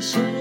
[0.00, 0.39] 是。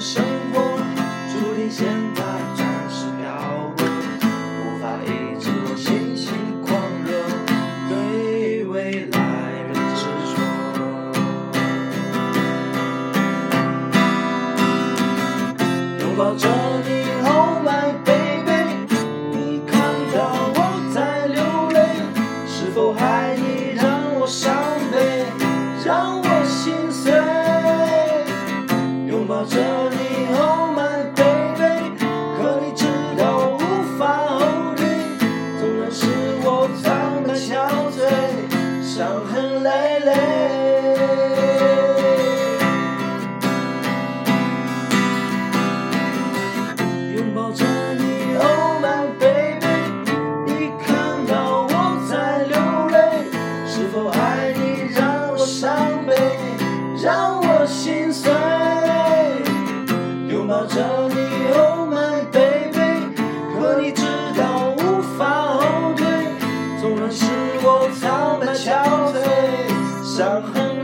[0.00, 0.78] 生活
[1.32, 2.22] 注定现在
[2.54, 5.06] 暂时漂泊，无法抑
[5.40, 5.76] 制我内
[6.14, 6.68] 心的狂
[7.04, 7.08] 热，
[7.88, 9.16] 对未来
[9.66, 10.00] 的执
[10.30, 10.36] 着。
[15.98, 16.46] 拥抱着
[16.86, 16.88] 你
[17.26, 18.07] ，Oh my。
[38.98, 40.12] 伤痕累累。
[47.14, 47.64] 拥抱着
[47.94, 49.66] 你 oh my baby
[50.44, 51.72] 你看到我
[52.10, 52.98] 在流泪
[53.68, 56.16] 是否爱你让我伤悲
[57.00, 58.32] 让我心碎？
[60.28, 62.17] 拥抱着你 oh my
[68.30, 68.68] 我们憔
[69.14, 70.77] 悴伤痕